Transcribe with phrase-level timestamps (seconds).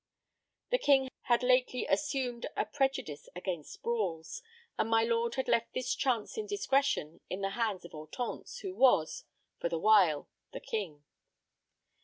[0.71, 4.41] The King had lately assumed a prejudice against brawls,
[4.75, 9.69] and my lord had left this chance indiscretion in the hands of Hortense, who was—for
[9.69, 11.03] the while—the King.